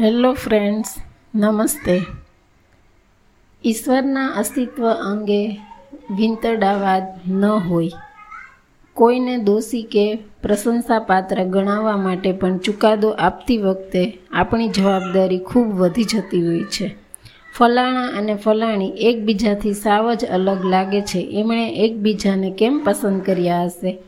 Hello 0.00 0.32
friends 0.32 0.94
નમસ્તે 1.34 2.02
ઈશ્વરના 3.64 4.26
અસ્તિત્વ 4.26 4.90
અંગે 4.90 5.60
વિંતડાવાદ 6.16 7.02
ન 7.26 7.44
હોય. 7.44 7.90
કોઈને 8.94 9.36
દોષી 9.36 9.82
કે 9.82 10.18
પ્રશંસાપાત્ર 10.42 11.44
ગણાવવા 11.44 11.96
માટે 11.96 12.32
પણ 12.32 12.58
ચુકાદો 12.58 13.10
આપતી 13.10 13.58
વખતે 13.58 14.18
આપણી 14.32 14.68
જવાબદારી 14.68 15.38
ખૂબ 15.38 15.66
વધી 15.66 16.04
જતી 16.04 16.46
હોય 16.46 16.64
છે. 16.64 16.96
ફલાણા 17.54 18.06
અને 18.06 18.34
ફલાણી 18.34 18.90
એકબીજાથી 18.90 19.72
સાવ 19.72 20.14
જ 20.14 20.24
અલગ 20.24 20.64
લાગે 20.64 21.00
છે. 21.00 21.18
એમણે 21.18 21.68
એકબીજાને 21.68 22.50
કેમ 22.50 22.80
પસંદ 22.84 23.22
કર્યા 23.22 23.64
હશે? 23.64 23.98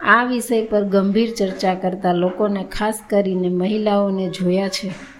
આ 0.00 0.24
વિષય 0.24 0.66
પર 0.66 0.82
ગંભીર 0.82 1.30
ચર્ચા 1.30 1.74
કરતા 1.74 2.12
લોકોને 2.12 2.64
ખાસ 2.64 3.00
કરીને 3.10 3.48
મહિલાઓને 3.48 4.30
જોયા 4.30 4.68
છે. 4.68 5.13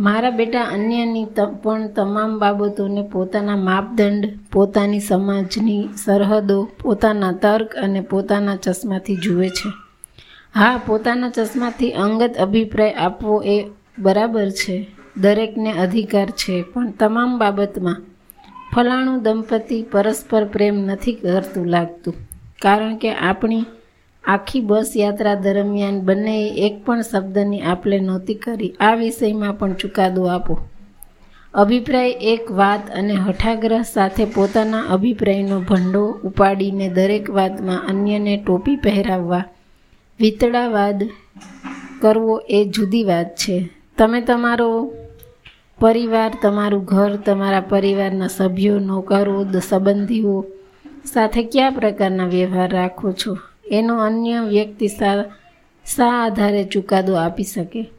મારા 0.00 0.30
બેટા 0.30 0.62
અન્યની 0.62 1.26
પણ 1.62 1.88
તમામ 1.88 2.38
બાબતોને 2.38 3.02
પોતાના 3.02 3.56
માપદંડ, 3.56 4.28
પોતાની 4.52 5.00
સમાજની 5.00 5.88
સરહદો, 6.04 6.68
પોતાના 6.82 7.32
તર્ક 7.32 7.74
અને 7.74 8.00
પોતાના 8.00 8.56
ચશ્માથી 8.56 9.16
જુએ 9.16 9.48
છે. 9.48 9.68
હા, 10.54 10.80
પોતાના 10.86 11.30
ચશ્માથી 11.30 11.90
અંગત 11.92 12.36
અભિપ્રાય 12.40 12.92
આપવો 12.92 13.42
એ 13.42 13.66
બરાબર 13.98 14.48
છે. 14.50 14.88
દરેકને 15.16 15.72
અધિકાર 15.72 16.30
છે, 16.30 16.62
પણ 16.62 16.90
તમામ 16.90 17.38
બાબતમાં 17.38 17.96
ફલાણું 18.74 19.22
દંપતી 19.22 19.82
પરસ્પર 19.82 20.44
પ્રેમ 20.44 20.74
નથી 20.74 21.12
કરતું 21.12 21.66
લાગતું. 21.66 22.14
કારણ 22.62 22.96
કે 22.96 23.14
આપણી 23.14 23.64
આખી 24.24 24.60
બસ 24.60 24.92
યાત્રા 24.96 25.34
દરમિયાન 25.34 26.00
બંનેએ 26.00 26.50
એક 26.66 26.84
પણ 26.84 27.00
શબ્દની 27.00 27.60
આપલે 27.60 28.00
નહોતી 28.00 28.34
કરી. 28.34 28.74
આ 28.80 28.94
વિષયમાં 28.94 29.58
પણ 29.58 29.72
ચુકાદો 29.72 30.24
આપો. 30.24 30.58
અભિપ્રાય 31.54 32.10
એક 32.10 32.50
વાત 32.50 32.90
અને 32.90 33.12
હઠાગ્રહ 33.12 33.82
સાથે 33.82 34.24
પોતાના 34.24 34.80
અભિપ્રાયનો 34.80 35.60
ભંડો 35.60 36.18
ઉપાડીને 36.24 36.88
દરેક 36.88 37.30
વાતમાં 37.30 37.86
અન્યને 37.88 38.44
ટોપી 38.46 38.76
પહેરાવવા. 38.76 39.44
વિતળાવાદ 40.20 41.08
કરવો 42.00 42.38
એ 42.38 42.64
જુદી 42.64 43.04
વાત 43.04 43.36
છે. 43.36 43.68
તમે 43.98 44.20
તમારો 44.20 44.92
પરિવાર, 45.80 46.32
તમારું 46.42 46.84
ઘર, 46.84 47.16
તમારા 47.16 47.60
પરિવારના 47.60 48.26
સભ્યો 48.26 48.78
નોકરો 48.78 49.46
સંબંધીઓ 49.68 50.44
સાથે 51.04 51.42
કયા 51.42 51.70
પ્રકારના 51.70 52.26
વ્યવહાર 52.26 52.70
રાખો 52.70 53.12
છો? 53.12 53.38
એનો 53.70 53.98
અન્ય 53.98 54.40
વ્યક્તિ 54.40 54.88
સા 54.88 55.24
શા 55.96 56.24
આધારે 56.24 56.64
ચુકાદો 56.64 57.14
આપી 57.14 57.42
શકે. 57.42 57.90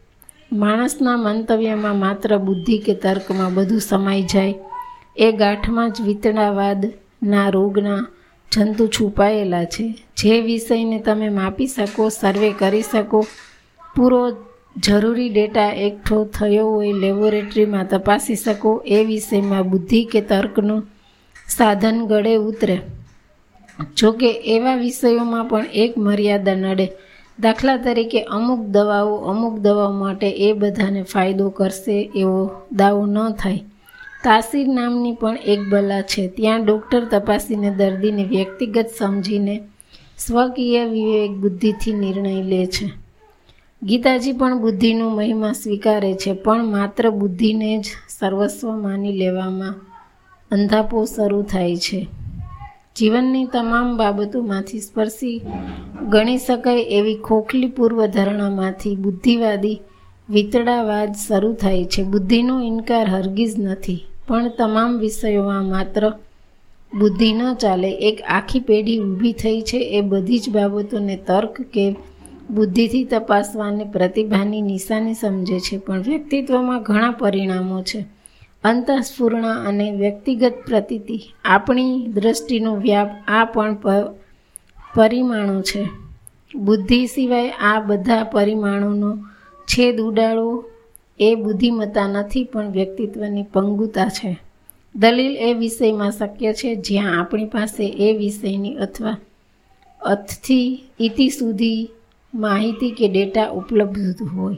માણસના 0.53 1.17
મંતવ્યમાં 1.17 1.95
માત્ર 1.95 2.37
બુદ્ધિ 2.37 2.77
કે 2.77 2.93
તર્કમાં 2.93 3.53
બધું 3.53 3.79
સમાઈ 3.79 4.21
જાય. 4.21 4.53
એ 5.17 5.31
ગાંઠમાં 5.31 5.91
જ 5.91 6.01
વિતળાવાદના 6.01 7.49
રોગના 7.49 8.07
જંતુ 8.51 8.87
છુપાયેલા 8.87 9.63
છે. 9.63 9.93
જે 10.17 10.41
વિષયને 10.41 10.99
તમે 10.99 11.29
માપી 11.29 11.67
શકો, 11.67 12.09
સર્વે 12.09 12.49
કરી 12.49 12.81
શકો. 12.81 13.25
પૂરો 13.95 14.37
જરૂરી 14.77 15.29
ડેટા 15.29 15.69
એકઠો 15.69 16.25
થયો 16.25 16.67
હોય 16.67 16.93
લેબોરેટરીમાં 16.93 17.87
તપાસી 17.87 18.35
શકો. 18.35 18.83
એ 18.85 19.03
વિષયમાં 19.03 19.63
બુદ્ધિ 19.63 20.05
કે 20.05 20.21
તર્કનું 20.21 20.87
સાધન 21.47 22.05
ગળે 22.05 22.35
ઉતરે. 22.35 22.81
જોકે 23.97 24.31
એવા 24.31 24.75
વિષયોમાં 24.75 25.45
પણ 25.45 25.65
એક 25.73 25.97
મર્યાદા 25.97 26.55
નડે. 26.55 26.91
દાખલા 27.39 27.77
તરીકે 27.77 28.23
અમુક 28.23 28.59
દવાઓ 28.59 29.15
અમુક 29.15 29.59
દવાઓ 29.59 29.91
માટે 29.91 30.29
એ 30.31 30.53
બધાને 30.53 31.03
ફાયદો 31.03 31.49
કરશે 31.49 32.11
એવો 32.15 32.51
દાવો 32.71 33.05
ન 33.05 33.31
થાય. 33.31 33.57
તાસીર 34.23 34.67
નામની 34.67 35.11
પણ 35.11 35.37
એક 35.45 35.59
બલા 35.69 36.01
છે. 36.01 36.27
ત્યાં 36.27 36.65
ડૉક્ટર 36.65 37.05
તપાસીને 37.05 37.69
દર્દીને 37.71 38.23
વ્યક્તિગત 38.23 38.85
સમજીને 38.99 39.61
સ્વકીય 40.17 40.85
વિવેક 40.85 41.31
બુદ્ધિથી 41.31 41.93
નિર્ણય 41.93 42.43
લે 42.43 42.65
છે. 42.65 42.91
ગીતાજી 43.83 44.31
પણ 44.31 44.59
બુદ્ધિનો 44.59 45.09
મહિમા 45.09 45.51
સ્વીકારે 45.51 46.13
છે, 46.13 46.33
પણ 46.33 46.65
માત્ર 46.65 47.09
બુદ્ધિને 47.09 47.77
જ 47.77 47.85
સર્વસ્વ 48.19 48.71
માની 48.71 49.17
લેવામાં 49.17 49.75
અંધાપો 50.51 51.05
શરૂ 51.05 51.43
થાય 51.43 51.75
છે. 51.75 52.07
જીવનની 52.95 53.45
તમામ 53.45 53.97
બાબતોમાંથી 53.97 54.79
સ્પર્શી 54.79 55.37
ગણી 56.09 56.37
શકાય 56.37 56.81
એવી 56.97 57.15
ખોખલી 57.15 57.67
પૂર્વ 57.67 57.99
ધારણામાંથી 58.05 58.95
બુદ્ધિવાદી 58.95 59.77
વિતડાવાદ 60.29 61.15
શરૂ 61.15 61.53
થાય 61.53 61.85
છે. 61.85 62.03
બુદ્ધિનો 62.03 62.55
ઇનકાર 62.61 63.07
હરગીજ 63.07 63.53
નથી, 63.59 64.05
પણ 64.27 64.49
તમામ 64.49 64.97
વિષયોમાં 64.97 65.65
માત્ર 65.65 66.09
બુદ્ધિ 66.99 67.33
ન 67.33 67.53
ચાલે, 67.53 67.91
એક 67.91 68.17
આખી 68.27 68.59
પેઢી 68.59 68.99
ઊભી 68.99 69.33
થઈ 69.33 69.61
છે. 69.61 69.79
એ 69.97 70.01
બધી 70.01 70.39
જ 70.39 70.49
બાબતોને 70.49 71.15
તર્ક 71.27 71.61
કે 71.73 71.85
બુદ્ધિથી 72.51 73.03
તપાસવાને 73.03 73.83
પ્રતિભાની 73.83 74.61
નિશાની 74.61 75.13
સમજે 75.13 75.59
છે, 75.59 75.77
પણ 75.77 76.01
વ્યક્તિત્વમાં 76.01 76.83
ઘણા 76.83 77.11
પરિણામો 77.11 77.81
છે. 77.81 78.05
અંતઃસ્ફૂર્ણા 78.63 79.53
અને 79.53 79.91
વ્યક્તિગત 79.91 80.53
પ્રતીતિ 80.67 81.21
આપણી 81.45 82.07
દ્રષ્ટિનો 82.07 82.75
વ્યાપ 82.75 83.09
આ 83.27 83.45
પણ 83.45 83.77
પરિમાણો 84.95 85.61
છે. 85.61 85.89
બુદ્ધિ 86.55 87.07
સિવાય 87.07 87.49
આ 87.49 87.79
બધા 87.79 88.23
પરિમાણોનો 88.23 89.17
છેદ 89.65 90.01
ઉડાડવો 90.01 90.65
એ 91.19 91.35
બુદ્ધિમત્તા 91.35 92.07
નથી, 92.07 92.43
પણ 92.43 92.71
વ્યક્તિત્વની 92.71 93.43
પંગુતા 93.43 94.09
છે. 94.09 94.37
દલીલ 94.95 95.37
એ 95.37 95.53
વિષયમાં 95.53 96.11
શક્ય 96.11 96.53
છે, 96.53 96.75
જ્યાં 96.75 97.19
આપણી 97.19 97.45
પાસે 97.45 97.85
એ 97.87 98.17
વિષયની 98.17 98.75
અથવા 98.75 99.17
અથથી 100.01 100.83
ઇતિ 100.99 101.29
સુધી 101.29 101.89
માહિતી 102.33 102.91
કે 102.91 103.07
ડેટા 103.07 103.49
ઉપલબ્ધ 103.49 104.21
હોય. 104.21 104.55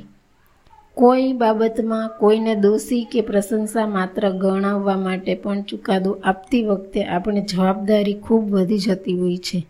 કોઈ 0.95 1.33
બાબતમાં 1.33 2.09
કોઈને 2.19 2.55
દોષી 2.55 3.03
કે 3.03 3.21
પ્રશંસા 3.21 3.87
માત્ર 3.87 4.29
ગણાવવા 4.29 4.97
માટે 4.97 5.35
પણ 5.35 5.61
ચુકાદો 5.61 6.11
આપતી 6.23 6.63
વખતે 6.63 7.03
આપણે 7.03 7.41
જવાબદારી 7.41 8.13
ખૂબ 8.13 8.49
વધી 8.49 8.77
જતી 8.77 9.19
હોય 9.19 9.37
છે. 9.37 9.65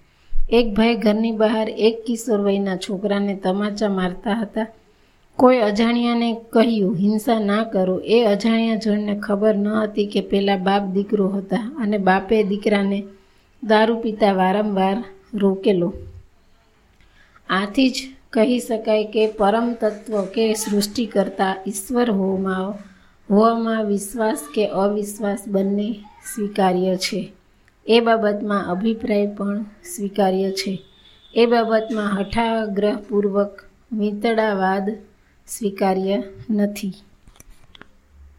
એક 0.50 0.74
ભાઈ 0.74 0.96
ઘરની 0.96 1.32
બહાર 1.32 1.70
એક 1.70 2.06
કિશોર 2.06 2.42
વયના 2.42 2.76
છોકરાને 2.76 3.36
તમાચા 3.36 3.90
મારતા 3.90 4.34
હતા. 4.34 4.68
કોઈ 5.36 5.58
અજાણ્યાને 5.58 6.38
કહ્યું, 6.50 6.96
હિંસા 6.96 7.40
ના 7.40 7.64
કરો. 7.64 8.00
એ 8.00 8.26
અજાણ્યા 8.26 8.76
જણને 8.76 9.20
ખબર 9.20 9.56
ન 9.56 9.68
હતી 9.68 10.06
કે 10.06 10.22
પેલા 10.22 10.58
બાપ 10.58 10.84
દીકરો 10.84 11.28
હતા 11.30 11.76
અને 11.80 11.98
બાપે 11.98 12.44
દીકરાને 12.44 13.04
દારૂ 13.64 13.96
પીતા 13.96 14.34
વારંવાર 14.34 15.04
રોકેલો. 15.34 15.94
આથી 17.50 17.90
જ 17.90 17.94
કહી 18.34 18.60
શકાય 18.60 19.06
કે 19.06 19.28
પરમ 19.28 19.74
તત્વ 19.74 20.26
કે 20.26 20.54
સૃષ્ટિ 20.54 21.06
કરતા 21.06 21.56
ઈશ્વર 21.68 22.12
હોવામાં 22.12 22.74
હોવામાં 23.34 23.86
વિશ્વાસ 23.86 24.40
કે 24.56 24.68
અવિશ્વાસ 24.68 25.44
બંને 25.48 25.94
સ્વીકાર્ય 26.36 26.96
છે. 26.96 27.34
એ 27.88 28.00
બાબતમાં 28.00 28.70
અભિપ્રાય 28.70 29.28
પણ 29.28 29.62
સ્વીકાર્ય 29.96 30.52
છે. 30.52 30.80
એ 31.36 31.46
બાબતમાં 31.46 32.20
હઠાગ્રહપૂર્વક 32.20 33.60
વીંતળાવાદ 33.92 34.90
સ્વીકાર્ય 35.48 36.24
નથી. 36.50 36.94